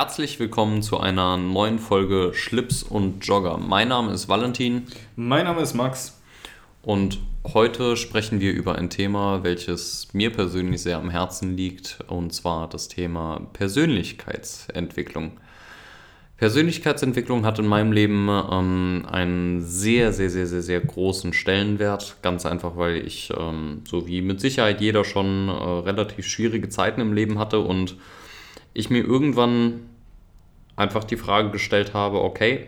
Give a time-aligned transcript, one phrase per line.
[0.00, 3.58] Herzlich willkommen zu einer neuen Folge Schlips und Jogger.
[3.58, 4.86] Mein Name ist Valentin.
[5.14, 6.18] Mein Name ist Max.
[6.80, 7.18] Und
[7.52, 12.66] heute sprechen wir über ein Thema, welches mir persönlich sehr am Herzen liegt, und zwar
[12.66, 15.32] das Thema Persönlichkeitsentwicklung.
[16.38, 22.16] Persönlichkeitsentwicklung hat in meinem Leben ähm, einen sehr, sehr, sehr, sehr, sehr großen Stellenwert.
[22.22, 27.02] Ganz einfach, weil ich, ähm, so wie mit Sicherheit jeder schon äh, relativ schwierige Zeiten
[27.02, 27.98] im Leben hatte und
[28.72, 29.89] ich mir irgendwann
[30.80, 32.66] einfach die Frage gestellt habe, okay,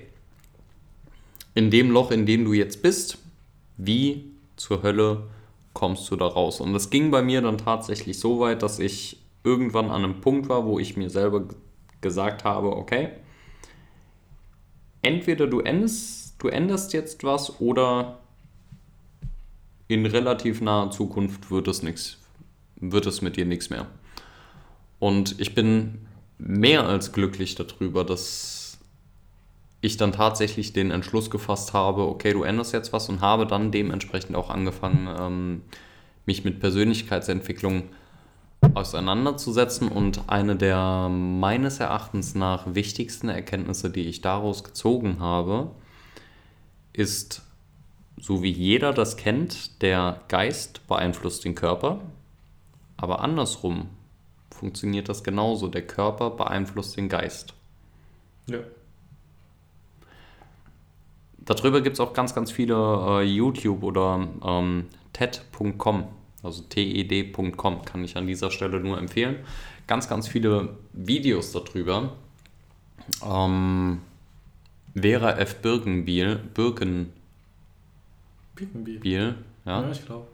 [1.54, 3.18] in dem Loch, in dem du jetzt bist,
[3.78, 5.28] wie zur Hölle
[5.72, 6.60] kommst du da raus?
[6.60, 10.50] Und es ging bei mir dann tatsächlich so weit, dass ich irgendwann an einem Punkt
[10.50, 11.44] war, wo ich mir selber
[12.02, 13.08] gesagt habe, okay,
[15.00, 18.18] entweder du änderst, du änderst jetzt was oder
[19.88, 22.18] in relativ naher Zukunft wird es nichts,
[22.76, 23.86] wird es mit dir nichts mehr.
[24.98, 26.06] Und ich bin
[26.44, 28.78] mehr als glücklich darüber, dass
[29.80, 33.70] ich dann tatsächlich den Entschluss gefasst habe, okay, du änderst jetzt was und habe dann
[33.70, 35.62] dementsprechend auch angefangen, ähm,
[36.24, 37.84] mich mit Persönlichkeitsentwicklung
[38.74, 39.88] auseinanderzusetzen.
[39.88, 45.72] Und eine der meines Erachtens nach wichtigsten Erkenntnisse, die ich daraus gezogen habe,
[46.92, 47.42] ist,
[48.20, 52.00] so wie jeder das kennt, der Geist beeinflusst den Körper,
[52.96, 53.88] aber andersrum
[54.62, 55.66] funktioniert das genauso.
[55.66, 57.52] Der Körper beeinflusst den Geist.
[58.46, 58.60] Ja.
[61.38, 66.04] Darüber gibt es auch ganz, ganz viele äh, YouTube oder ähm, TED.com,
[66.44, 69.40] also TED.com, kann ich an dieser Stelle nur empfehlen.
[69.88, 72.12] Ganz, ganz viele Videos darüber.
[73.28, 74.00] Ähm,
[74.94, 75.56] Vera F.
[75.56, 77.12] Birkenbiel, Birken,
[78.54, 79.82] Birkenbiel, ja?
[79.82, 80.28] ja, ich glaube.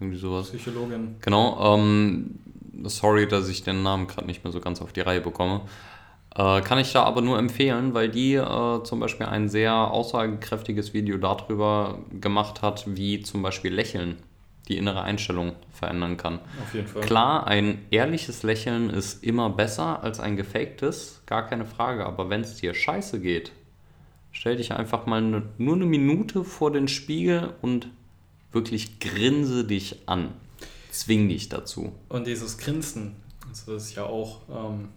[0.00, 0.50] Irgendwie sowas.
[0.50, 1.14] Psychologin.
[1.20, 1.76] Genau.
[1.76, 2.40] Ähm,
[2.84, 5.62] sorry, dass ich den Namen gerade nicht mehr so ganz auf die Reihe bekomme.
[6.34, 10.94] Äh, kann ich da aber nur empfehlen, weil die äh, zum Beispiel ein sehr aussagekräftiges
[10.94, 14.16] Video darüber gemacht hat, wie zum Beispiel Lächeln
[14.68, 16.38] die innere Einstellung verändern kann.
[16.62, 17.02] Auf jeden Fall.
[17.02, 22.06] Klar, ein ehrliches Lächeln ist immer besser als ein gefaktes, gar keine Frage.
[22.06, 23.52] Aber wenn es dir scheiße geht,
[24.30, 27.88] stell dich einfach mal ne, nur eine Minute vor den Spiegel und
[28.52, 30.32] wirklich grinse dich an
[30.92, 31.92] zwing dich dazu.
[32.08, 33.16] Und dieses Grinsen,
[33.48, 34.88] also das ist ja auch ähm,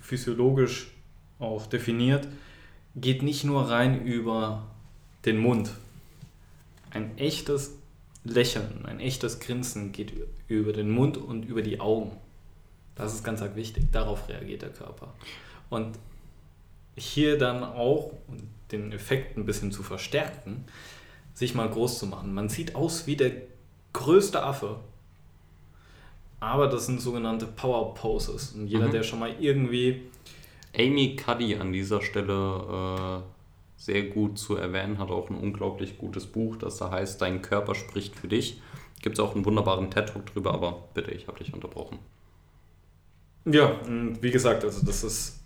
[0.00, 0.90] physiologisch
[1.38, 2.28] auch definiert,
[2.94, 4.66] geht nicht nur rein über
[5.24, 5.70] den Mund.
[6.90, 7.72] Ein echtes
[8.22, 10.12] Lächeln, ein echtes Grinsen geht
[10.46, 12.12] über den Mund und über die Augen.
[12.94, 13.90] Das ist ganz wichtig.
[13.90, 15.12] Darauf reagiert der Körper.
[15.70, 15.98] Und
[16.96, 18.36] hier dann auch, um
[18.70, 20.64] den Effekt ein bisschen zu verstärken,
[21.32, 22.32] sich mal groß zu machen.
[22.32, 23.32] Man sieht aus wie der
[23.94, 24.76] größte Affe.
[26.40, 28.52] Aber das sind sogenannte Power Poses.
[28.52, 28.92] Und jeder, mhm.
[28.92, 30.02] der schon mal irgendwie.
[30.76, 36.26] Amy Cuddy an dieser Stelle äh, sehr gut zu erwähnen, hat auch ein unglaublich gutes
[36.26, 38.60] Buch, das da heißt Dein Körper spricht für dich.
[39.00, 41.98] Gibt es auch einen wunderbaren TED-Talk drüber, aber bitte, ich habe dich unterbrochen.
[43.44, 43.78] Ja,
[44.20, 45.40] wie gesagt, also das ist.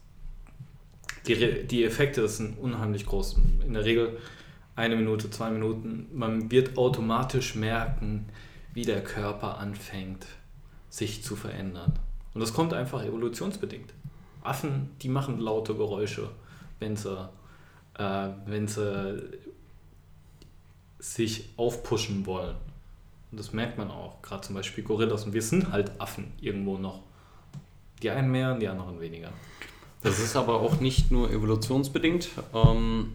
[1.26, 3.36] Die, die Effekte sind unheimlich groß.
[3.66, 4.18] In der Regel
[4.78, 6.06] eine Minute, zwei Minuten.
[6.14, 8.26] Man wird automatisch merken,
[8.74, 10.24] wie der Körper anfängt,
[10.88, 11.98] sich zu verändern.
[12.32, 13.92] Und das kommt einfach evolutionsbedingt.
[14.42, 16.30] Affen, die machen laute Geräusche,
[16.78, 17.28] wenn sie,
[17.98, 19.20] äh, wenn sie
[21.00, 22.54] sich aufpushen wollen.
[23.32, 25.24] Und das merkt man auch, gerade zum Beispiel Gorillas.
[25.24, 27.00] Und wir sind halt Affen irgendwo noch.
[28.00, 29.32] Die einen mehr die anderen weniger.
[30.02, 32.28] Das ist aber auch nicht nur evolutionsbedingt.
[32.54, 33.14] Ähm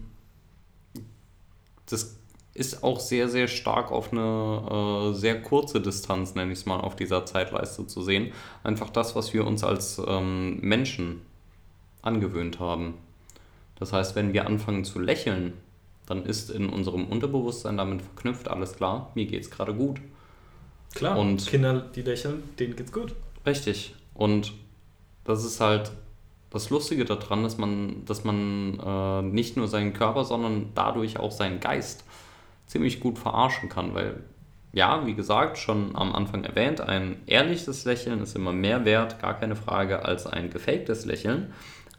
[1.86, 2.16] das
[2.54, 6.80] ist auch sehr, sehr stark auf eine äh, sehr kurze Distanz, nenne ich es mal,
[6.80, 8.32] auf dieser Zeitleiste zu sehen.
[8.62, 11.22] Einfach das, was wir uns als ähm, Menschen
[12.02, 12.94] angewöhnt haben.
[13.76, 15.54] Das heißt, wenn wir anfangen zu lächeln,
[16.06, 20.00] dann ist in unserem Unterbewusstsein damit verknüpft, alles klar, mir geht es gerade gut.
[20.94, 23.14] Klar, und Kinder, die lächeln, denen geht's gut.
[23.44, 23.94] Richtig.
[24.12, 24.52] Und
[25.24, 25.90] das ist halt
[26.54, 31.32] das Lustige daran ist, man, dass man äh, nicht nur seinen Körper, sondern dadurch auch
[31.32, 32.04] seinen Geist
[32.66, 34.22] ziemlich gut verarschen kann, weil
[34.72, 39.34] ja, wie gesagt, schon am Anfang erwähnt, ein ehrliches Lächeln ist immer mehr wert, gar
[39.34, 41.52] keine Frage, als ein gefaktes Lächeln.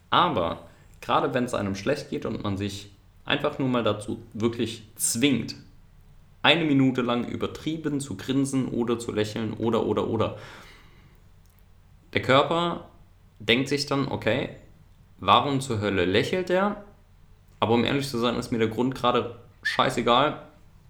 [0.10, 0.68] Aber
[1.02, 2.92] gerade wenn es einem schlecht geht und man sich
[3.26, 5.56] einfach nur mal dazu wirklich zwingt,
[6.42, 10.38] eine Minute lang übertrieben zu grinsen oder zu lächeln oder oder oder.
[12.14, 12.90] Der Körper
[13.48, 14.50] denkt sich dann, okay,
[15.20, 16.84] warum zur Hölle lächelt er?
[17.60, 20.42] Aber um ehrlich zu sein, ist mir der Grund gerade scheißegal.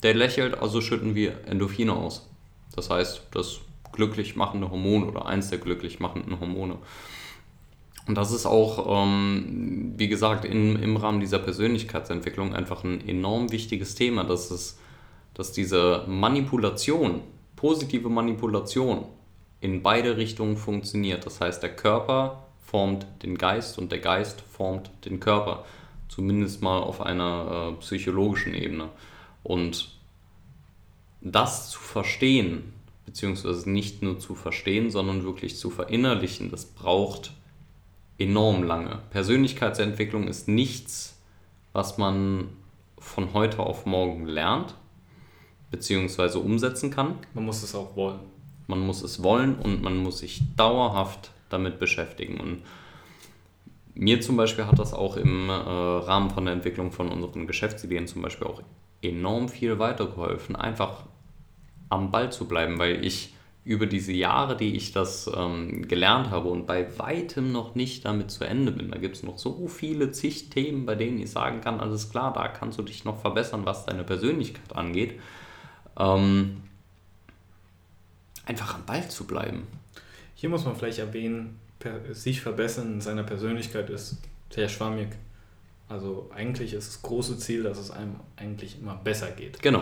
[0.04, 2.30] Der lächelt, also schütten wir Endorphine aus.
[2.76, 3.62] Das heißt, das
[3.92, 6.78] glücklich machende Hormon oder eins der glücklich machenden Hormone.
[8.08, 13.52] Und das ist auch, ähm, wie gesagt, in, im Rahmen dieser Persönlichkeitsentwicklung einfach ein enorm
[13.52, 14.80] wichtiges Thema, dass, es,
[15.34, 17.22] dass diese Manipulation,
[17.56, 19.06] positive Manipulation
[19.62, 21.26] in beide Richtungen funktioniert.
[21.26, 25.66] Das heißt, der Körper formt den Geist und der Geist formt den Körper.
[26.10, 28.90] Zumindest mal auf einer äh, psychologischen Ebene.
[29.44, 29.92] Und
[31.22, 32.74] das zu verstehen,
[33.06, 37.32] beziehungsweise nicht nur zu verstehen, sondern wirklich zu verinnerlichen, das braucht
[38.18, 39.00] enorm lange.
[39.12, 41.20] Persönlichkeitsentwicklung ist nichts,
[41.74, 42.50] was man
[42.98, 44.76] von heute auf morgen lernt,
[45.72, 47.16] beziehungsweise umsetzen kann.
[47.34, 48.20] Man muss es auch wollen.
[48.68, 52.40] Man muss es wollen und man muss sich dauerhaft damit beschäftigen.
[52.40, 52.64] Und
[53.94, 58.08] mir zum Beispiel hat das auch im äh, Rahmen von der Entwicklung von unseren Geschäftsideen
[58.08, 58.62] zum Beispiel auch
[59.02, 61.06] enorm viel weitergeholfen, einfach
[61.90, 66.50] am Ball zu bleiben, weil ich über diese Jahre, die ich das ähm, gelernt habe
[66.50, 68.92] und bei weitem noch nicht damit zu Ende bin.
[68.92, 72.32] Da gibt es noch so viele zig Themen, bei denen ich sagen kann, alles klar,
[72.32, 75.20] da kannst du dich noch verbessern, was deine Persönlichkeit angeht.
[75.98, 76.58] Ähm,
[78.46, 79.68] einfach am Ball zu bleiben.
[80.46, 81.60] Hier muss man vielleicht erwähnen,
[82.12, 84.18] sich verbessern in seiner Persönlichkeit ist
[84.52, 85.08] sehr schwammig.
[85.90, 89.60] Also eigentlich ist das große Ziel, dass es einem eigentlich immer besser geht.
[89.64, 89.82] Genau.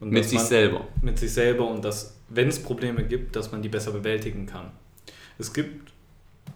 [0.00, 0.88] Und mit sich selber.
[1.02, 4.70] Mit sich selber und dass, wenn es Probleme gibt, dass man die besser bewältigen kann.
[5.38, 5.92] Es gibt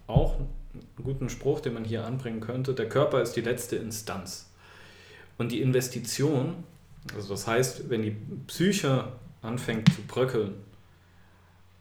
[0.06, 4.50] auch einen guten Spruch, den man hier anbringen könnte, der Körper ist die letzte Instanz.
[5.36, 6.64] Und die Investition,
[7.14, 8.16] also das heißt, wenn die
[8.46, 9.12] Psyche
[9.42, 10.54] anfängt zu bröckeln,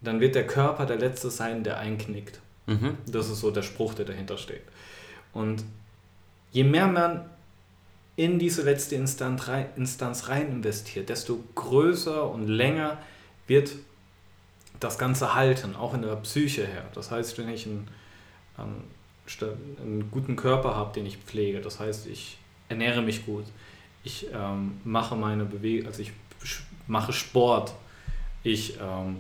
[0.02, 2.40] dann wird der Körper der Letzte sein, der einknickt.
[2.66, 2.98] Mhm.
[3.08, 4.64] Das ist so der Spruch, der dahinter steht.
[5.34, 5.64] Und
[6.52, 7.30] je mehr man
[8.16, 12.98] in diese letzte Instanz rein, Instanz rein investiert, desto größer und länger
[13.48, 13.72] wird
[14.80, 16.86] das Ganze halten, auch in der Psyche her.
[16.94, 17.88] Das heißt, wenn ich einen,
[18.58, 22.38] einen guten Körper habe, den ich pflege, das heißt, ich
[22.68, 23.46] ernähre mich gut,
[24.04, 26.12] ich ähm, mache meine Bewegung, also ich
[26.88, 27.74] mache Sport,
[28.44, 29.18] ich, ähm,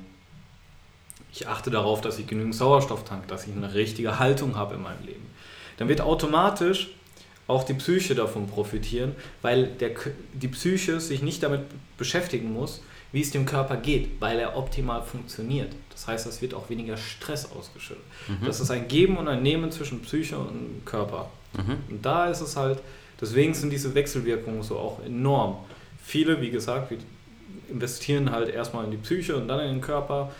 [1.33, 4.83] ich achte darauf, dass ich genügend Sauerstoff tanke, dass ich eine richtige Haltung habe in
[4.83, 5.25] meinem Leben,
[5.77, 6.89] dann wird automatisch
[7.47, 9.91] auch die Psyche davon profitieren, weil der,
[10.33, 11.61] die Psyche sich nicht damit
[11.97, 12.81] beschäftigen muss,
[13.11, 15.73] wie es dem Körper geht, weil er optimal funktioniert.
[15.91, 18.03] Das heißt, es wird auch weniger Stress ausgeschüttet.
[18.27, 18.45] Mhm.
[18.45, 21.29] Das ist ein Geben und ein Nehmen zwischen Psyche und Körper.
[21.53, 21.77] Mhm.
[21.89, 22.79] Und da ist es halt,
[23.19, 25.57] deswegen sind diese Wechselwirkungen so auch enorm.
[26.03, 26.93] Viele, wie gesagt,
[27.69, 30.31] investieren halt erstmal in die Psyche und dann in den Körper.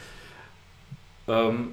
[1.28, 1.70] Ähm,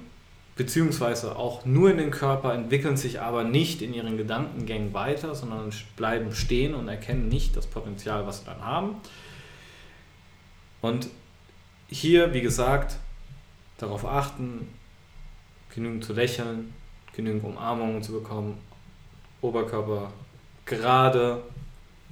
[0.55, 5.71] beziehungsweise auch nur in den Körper, entwickeln sich aber nicht in ihren Gedankengängen weiter, sondern
[5.95, 8.95] bleiben stehen und erkennen nicht das Potenzial, was sie dann haben.
[10.81, 11.07] Und
[11.87, 12.97] hier, wie gesagt,
[13.77, 14.67] darauf achten,
[15.73, 16.73] genügend zu lächeln,
[17.15, 18.57] genügend Umarmungen zu bekommen,
[19.41, 20.11] Oberkörper
[20.65, 21.41] gerade,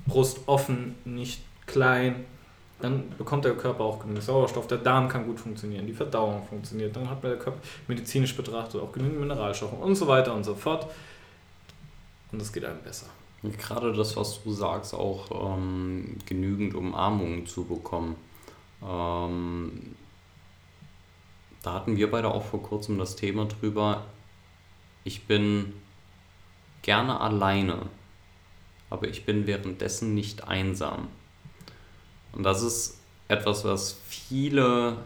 [0.06, 2.26] Brust offen, nicht klein,
[2.80, 6.96] dann bekommt der Körper auch genügend Sauerstoff, der Darm kann gut funktionieren, die Verdauung funktioniert,
[6.96, 10.88] dann hat der Körper medizinisch betrachtet auch genügend Mineralstoffe und so weiter und so fort.
[12.32, 13.08] Und es geht einem besser.
[13.44, 18.16] Gerade das, was du sagst, auch ähm, genügend Umarmungen zu bekommen.
[18.84, 19.96] Ähm,
[21.64, 24.06] da hatten wir beide auch vor kurzem das Thema drüber.
[25.04, 25.74] Ich bin
[26.82, 27.88] gerne alleine,
[28.90, 31.08] aber ich bin währenddessen nicht einsam.
[32.34, 34.98] Und das ist etwas, was viele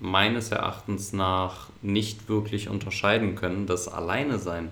[0.00, 4.70] meines Erachtens nach nicht wirklich unterscheiden können, dass Alleine sein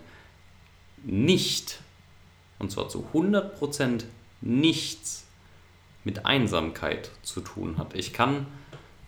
[1.02, 1.80] nicht,
[2.58, 4.04] und zwar zu 100%
[4.40, 5.26] nichts
[6.04, 7.94] mit Einsamkeit zu tun hat.
[7.94, 8.46] Ich kann,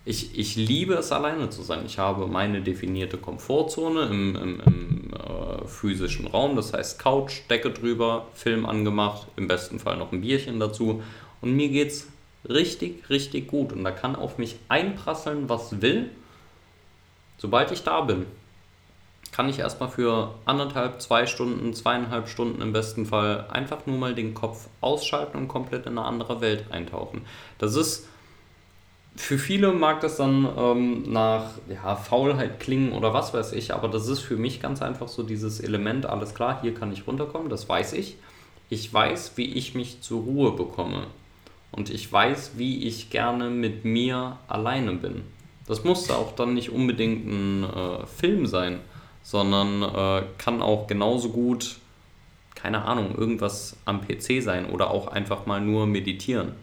[0.05, 1.85] ich, ich liebe es alleine zu sein.
[1.85, 7.71] Ich habe meine definierte Komfortzone im, im, im äh, physischen Raum, das heißt Couch, Decke
[7.71, 11.03] drüber, Film angemacht, im besten Fall noch ein Bierchen dazu.
[11.41, 12.07] Und mir geht es
[12.49, 13.73] richtig, richtig gut.
[13.73, 16.09] Und da kann auf mich einprasseln, was will.
[17.37, 18.25] Sobald ich da bin,
[19.31, 24.15] kann ich erstmal für anderthalb, zwei Stunden, zweieinhalb Stunden im besten Fall einfach nur mal
[24.15, 27.21] den Kopf ausschalten und komplett in eine andere Welt eintauchen.
[27.59, 28.07] Das ist,
[29.15, 33.89] für viele mag das dann ähm, nach ja, Faulheit klingen oder was weiß ich, aber
[33.89, 37.49] das ist für mich ganz einfach so dieses Element, alles klar, hier kann ich runterkommen,
[37.49, 38.17] das weiß ich.
[38.69, 41.07] Ich weiß, wie ich mich zur Ruhe bekomme
[41.71, 45.23] und ich weiß, wie ich gerne mit mir alleine bin.
[45.65, 48.79] Das muss auch dann nicht unbedingt ein äh, Film sein,
[49.21, 51.77] sondern äh, kann auch genauso gut,
[52.55, 56.53] keine Ahnung, irgendwas am PC sein oder auch einfach mal nur meditieren.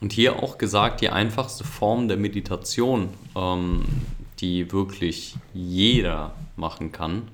[0.00, 3.84] Und hier auch gesagt, die einfachste Form der Meditation, ähm,
[4.40, 7.28] die wirklich jeder machen kann,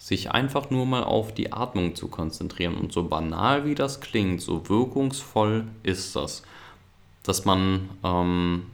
[0.00, 2.74] sich einfach nur mal auf die Atmung zu konzentrieren.
[2.74, 6.42] Und so banal wie das klingt, so wirkungsvoll ist das,
[7.22, 8.64] dass man ähm,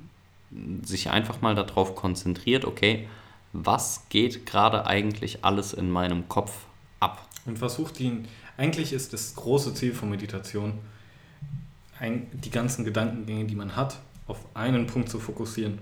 [0.84, 3.08] sich einfach mal darauf konzentriert, okay,
[3.52, 6.52] was geht gerade eigentlich alles in meinem Kopf
[7.00, 7.28] ab?
[7.44, 10.74] Und versucht ihn, eigentlich ist das große Ziel von Meditation,
[11.98, 15.80] ein, die ganzen Gedankengänge, die man hat, auf einen Punkt zu fokussieren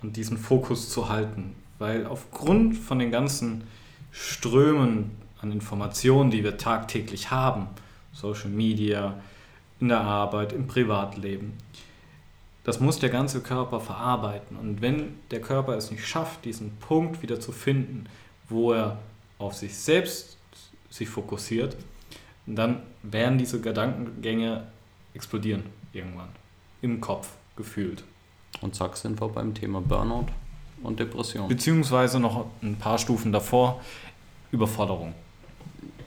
[0.00, 1.54] und diesen Fokus zu halten.
[1.78, 3.64] Weil aufgrund von den ganzen
[4.14, 7.66] Strömen an Informationen, die wir tagtäglich haben,
[8.12, 9.20] Social Media,
[9.80, 11.54] in der Arbeit, im Privatleben,
[12.62, 14.56] das muss der ganze Körper verarbeiten.
[14.56, 18.06] Und wenn der Körper es nicht schafft, diesen Punkt wieder zu finden,
[18.48, 18.98] wo er
[19.38, 20.38] auf sich selbst
[20.88, 21.76] sich fokussiert,
[22.46, 24.64] dann werden diese Gedankengänge
[25.12, 26.28] explodieren irgendwann.
[26.82, 28.04] Im Kopf gefühlt.
[28.60, 30.28] Und zack sind wir beim Thema Burnout
[30.84, 31.48] und Depression.
[31.48, 33.80] Beziehungsweise noch ein paar Stufen davor,
[34.52, 35.14] Überforderung.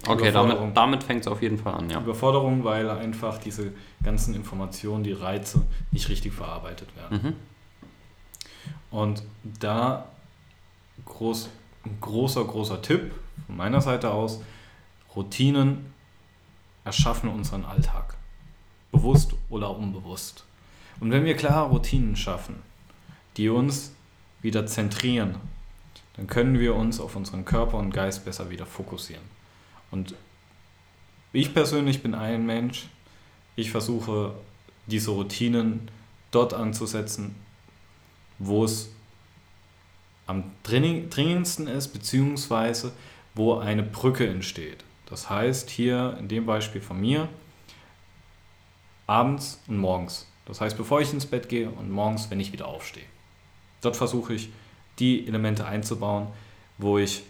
[0.08, 2.00] Okay, damit, damit fängt es auf jeden Fall an, ja.
[2.00, 7.22] Überforderung, weil einfach diese ganzen Informationen, die Reize nicht richtig verarbeitet werden.
[7.24, 7.34] Mhm.
[8.90, 9.24] Und
[9.60, 10.06] da
[11.06, 11.50] groß,
[12.00, 13.12] großer, großer Tipp
[13.46, 14.42] von meiner Seite aus,
[15.16, 15.94] Routinen
[16.86, 18.16] erschaffen unseren Alltag.
[18.92, 20.46] Bewusst oder unbewusst.
[21.00, 22.56] Und wenn wir klare Routinen schaffen,
[23.36, 23.92] die uns
[24.41, 25.36] wieder zentrieren,
[26.15, 29.24] dann können wir uns auf unseren Körper und Geist besser wieder fokussieren.
[29.91, 30.15] Und
[31.32, 32.88] ich persönlich bin ein Mensch,
[33.56, 34.34] ich versuche
[34.88, 35.89] diese Routinen
[36.32, 37.36] dort anzusetzen,
[38.39, 38.89] wo es
[40.25, 42.91] am dringendsten ist, beziehungsweise
[43.34, 44.84] wo eine Brücke entsteht.
[45.06, 47.29] Das heißt hier in dem Beispiel von mir,
[49.06, 50.27] abends und morgens.
[50.46, 53.06] Das heißt, bevor ich ins Bett gehe und morgens, wenn ich wieder aufstehe.
[53.82, 54.50] Dort versuche ich,
[55.00, 56.28] die Elemente einzubauen,
[56.78, 57.24] wo ich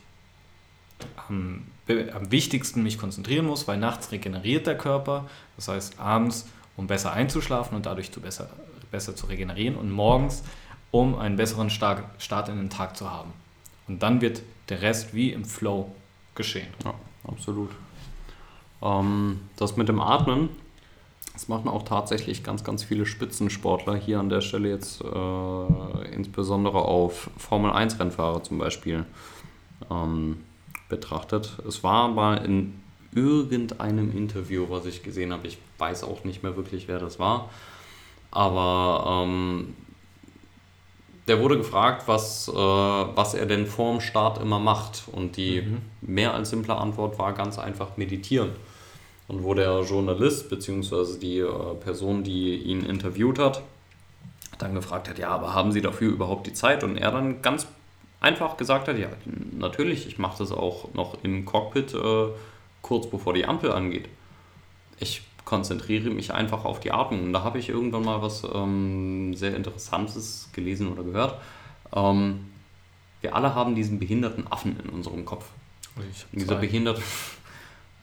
[1.27, 5.29] am, am wichtigsten mich konzentrieren muss, weil nachts regeneriert der Körper.
[5.55, 8.49] Das heißt, abends, um besser einzuschlafen und dadurch zu besser,
[8.91, 10.43] besser zu regenerieren und morgens,
[10.91, 13.33] um einen besseren Start, in den Tag zu haben.
[13.87, 15.93] Und dann wird der Rest wie im Flow
[16.35, 16.67] geschehen.
[16.85, 16.93] Ja,
[17.27, 17.71] absolut.
[18.81, 20.49] Ähm, das mit dem Atmen
[21.37, 26.79] das machen auch tatsächlich ganz, ganz viele Spitzensportler hier an der Stelle jetzt äh, insbesondere
[26.79, 29.05] auf Formel 1 Rennfahrer zum Beispiel
[29.91, 30.43] ähm,
[30.89, 31.59] betrachtet.
[31.67, 32.81] Es war mal in
[33.13, 37.51] irgendeinem Interview, was ich gesehen habe, ich weiß auch nicht mehr wirklich, wer das war,
[38.31, 39.75] aber ähm,
[41.27, 45.03] der wurde gefragt, was, äh, was er denn vorm Start immer macht.
[45.11, 45.81] Und die mhm.
[46.01, 48.53] mehr als simple Antwort war ganz einfach meditieren.
[49.27, 51.19] Und wo der Journalist bzw.
[51.19, 53.61] die äh, Person, die ihn interviewt hat,
[54.57, 56.83] dann gefragt hat, ja, aber haben Sie dafür überhaupt die Zeit?
[56.83, 57.67] Und er dann ganz
[58.21, 59.09] einfach gesagt hat, ja,
[59.51, 62.27] natürlich, ich mache das auch noch im Cockpit äh,
[62.81, 64.07] kurz bevor die Ampel angeht.
[64.99, 67.23] Ich konzentriere mich einfach auf die Atmung.
[67.23, 71.39] Und da habe ich irgendwann mal was ähm, sehr Interessantes gelesen oder gehört.
[71.93, 72.51] Ähm,
[73.21, 75.45] wir alle haben diesen behinderten Affen in unserem Kopf.
[76.31, 77.01] Dieser behinderte,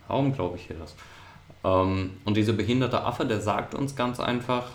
[0.09, 0.95] warum glaube ich hier das?
[1.64, 4.66] Ähm, und dieser behinderte Affe, der sagt uns ganz einfach,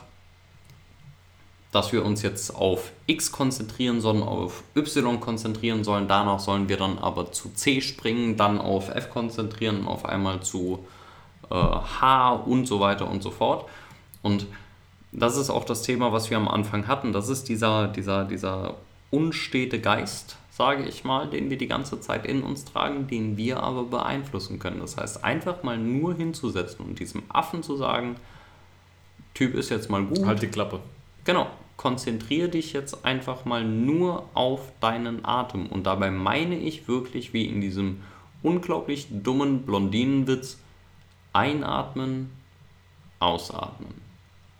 [1.71, 6.77] dass wir uns jetzt auf X konzentrieren sollen, auf Y konzentrieren sollen, danach sollen wir
[6.77, 10.85] dann aber zu C springen, dann auf F konzentrieren, auf einmal zu
[11.51, 13.69] äh, H und so weiter und so fort.
[14.23, 14.47] Und
[15.11, 17.13] das ist auch das Thema, was wir am Anfang hatten.
[17.13, 18.75] Das ist dieser, dieser, dieser
[19.11, 23.63] unstete Geist, sage ich mal, den wir die ganze Zeit in uns tragen, den wir
[23.63, 24.81] aber beeinflussen können.
[24.81, 28.17] Das heißt, einfach mal nur hinzusetzen und diesem Affen zu sagen,
[29.33, 30.25] Typ ist jetzt mal gut.
[30.25, 30.81] Halt die Klappe.
[31.23, 31.47] Genau.
[31.77, 35.67] Konzentriere dich jetzt einfach mal nur auf deinen Atem.
[35.67, 38.01] Und dabei meine ich wirklich, wie in diesem
[38.43, 40.59] unglaublich dummen Blondinenwitz,
[41.31, 42.31] einatmen,
[43.19, 43.93] ausatmen.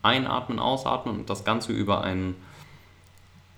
[0.01, 2.35] Einatmen, ausatmen und das Ganze über einen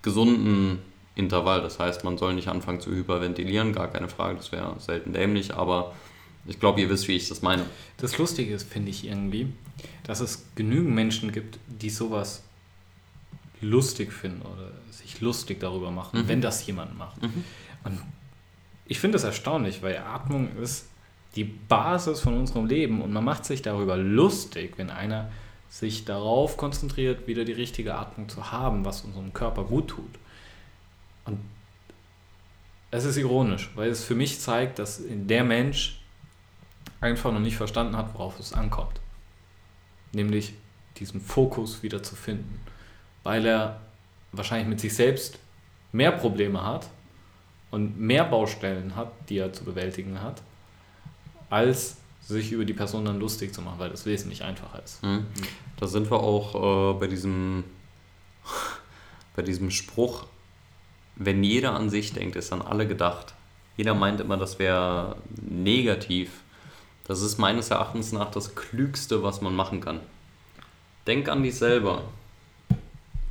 [0.02, 0.80] gesunden
[1.14, 1.60] Intervall.
[1.62, 5.54] Das heißt, man soll nicht anfangen zu hyperventilieren, gar keine Frage, das wäre selten dämlich,
[5.54, 5.92] aber
[6.46, 7.64] ich glaube, ihr wisst, wie ich das meine.
[7.98, 9.52] Das Lustige ist, finde ich irgendwie,
[10.04, 12.42] dass es genügend Menschen gibt, die sowas
[13.60, 16.28] lustig finden oder sich lustig darüber machen, mhm.
[16.28, 17.22] wenn das jemand macht.
[17.22, 17.44] Mhm.
[17.84, 18.02] Und
[18.86, 20.88] ich finde das erstaunlich, weil Atmung ist
[21.36, 25.30] die Basis von unserem Leben und man macht sich darüber lustig, wenn einer
[25.70, 30.18] sich darauf konzentriert, wieder die richtige Atmung zu haben, was unserem Körper gut tut.
[31.24, 31.40] Und
[32.90, 36.00] es ist ironisch, weil es für mich zeigt, dass der Mensch
[37.00, 39.00] einfach noch nicht verstanden hat, worauf es ankommt.
[40.12, 40.54] Nämlich
[40.98, 42.60] diesen Fokus wieder zu finden.
[43.22, 43.80] Weil er
[44.32, 45.38] wahrscheinlich mit sich selbst
[45.92, 46.88] mehr Probleme hat
[47.70, 50.42] und mehr Baustellen hat, die er zu bewältigen hat,
[51.50, 55.02] als sich über die Person dann lustig zu machen, weil das wesentlich einfacher ist.
[55.02, 55.26] Mhm.
[55.76, 57.64] Da sind wir auch äh, bei diesem
[59.36, 60.26] bei diesem Spruch,
[61.16, 63.34] wenn jeder an sich denkt, ist an alle gedacht.
[63.76, 66.42] Jeder meint immer, das wäre negativ.
[67.04, 70.00] Das ist meines Erachtens nach das Klügste, was man machen kann.
[71.06, 72.04] Denk an dich selber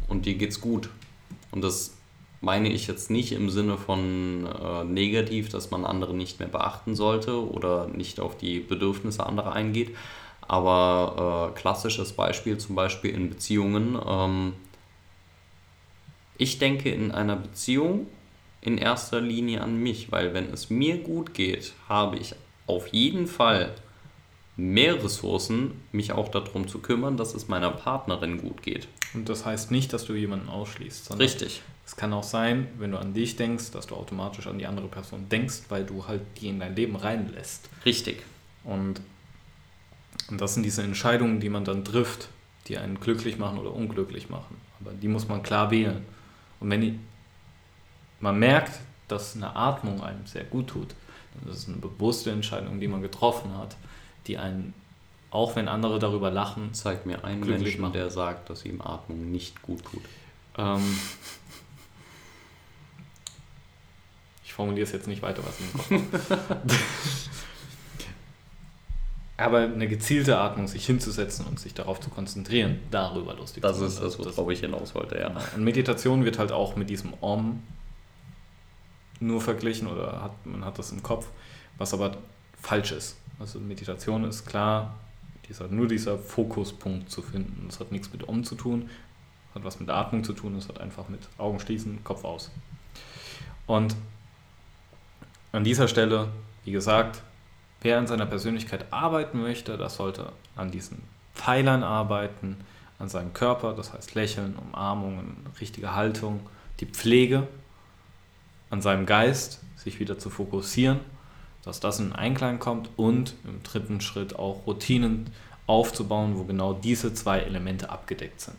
[0.08, 0.90] und dir geht's gut.
[1.52, 1.96] Und das
[2.42, 6.96] meine ich jetzt nicht im Sinne von äh, negativ, dass man andere nicht mehr beachten
[6.96, 9.96] sollte oder nicht auf die Bedürfnisse anderer eingeht.
[10.48, 13.98] Aber äh, klassisches Beispiel zum Beispiel in Beziehungen.
[14.06, 14.54] Ähm,
[16.42, 18.08] ich denke in einer Beziehung
[18.62, 22.34] in erster Linie an mich, weil wenn es mir gut geht, habe ich
[22.66, 23.76] auf jeden Fall
[24.58, 28.88] mehr Ressourcen, mich auch darum zu kümmern, dass es meiner Partnerin gut geht.
[29.14, 31.62] Und das heißt nicht, dass du jemanden ausschließt, sondern Richtig.
[31.86, 34.88] es kann auch sein, wenn du an dich denkst, dass du automatisch an die andere
[34.88, 37.70] Person denkst, weil du halt die in dein Leben reinlässt.
[37.86, 38.24] Richtig.
[38.64, 39.00] Und,
[40.28, 42.30] und das sind diese Entscheidungen, die man dann trifft,
[42.68, 44.56] die einen glücklich machen oder unglücklich machen.
[44.80, 46.04] Aber die muss man klar wählen.
[46.62, 47.00] Und wenn die,
[48.22, 50.96] man merkt, dass eine Atmung einem sehr gut tut,
[51.34, 53.76] dann ist es eine bewusste Entscheidung, die man getroffen hat,
[54.28, 54.74] die einen,
[55.32, 57.94] auch wenn andere darüber lachen, Zeig mir einen Menschen, machen.
[57.94, 60.04] der sagt, dass ihm Atmung nicht gut tut.
[60.58, 60.98] ähm,
[64.46, 66.30] ich formuliere es jetzt nicht weiter, was in den Kopf.
[69.42, 73.86] Aber eine gezielte Atmung, sich hinzusetzen und sich darauf zu konzentrieren, darüber lustig Das zu
[73.86, 74.24] ist machen.
[74.24, 75.32] das, worauf ich hinaus wollte, ja.
[75.56, 77.62] Und Meditation wird halt auch mit diesem Om
[79.20, 81.28] nur verglichen oder hat, man hat das im Kopf,
[81.78, 82.18] was aber
[82.62, 83.18] falsch ist.
[83.40, 84.96] Also Meditation ist klar,
[85.48, 87.66] dieser, nur dieser Fokuspunkt zu finden.
[87.68, 88.90] Das hat nichts mit Om zu tun,
[89.54, 92.52] hat was mit Atmung zu tun, das hat einfach mit Augen schließen, Kopf aus.
[93.68, 93.96] Und
[95.52, 96.30] an dieser Stelle,
[96.64, 97.22] wie gesagt,
[97.82, 102.58] wer an seiner Persönlichkeit arbeiten möchte, das sollte an diesen Pfeilern arbeiten,
[103.00, 106.42] an seinem Körper, das heißt Lächeln, Umarmungen, richtige Haltung,
[106.80, 107.48] die Pflege,
[108.70, 111.00] an seinem Geist, sich wieder zu fokussieren,
[111.64, 115.30] dass das in Einklang kommt und im dritten Schritt auch Routinen
[115.68, 118.58] aufzubauen, wo genau diese zwei Elemente abgedeckt sind.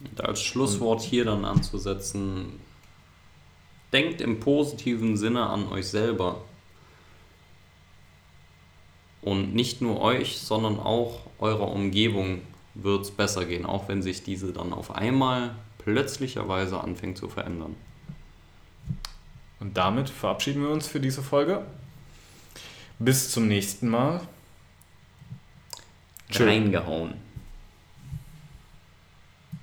[0.00, 2.60] Und als Schlusswort hier dann anzusetzen,
[3.92, 6.42] denkt im positiven Sinne an euch selber.
[9.26, 12.42] Und nicht nur euch, sondern auch eurer Umgebung
[12.74, 17.74] wird es besser gehen, auch wenn sich diese dann auf einmal plötzlicherweise anfängt zu verändern.
[19.58, 21.66] Und damit verabschieden wir uns für diese Folge.
[23.00, 24.20] Bis zum nächsten Mal.
[26.30, 26.44] Tschö.
[26.44, 27.14] Reingehauen.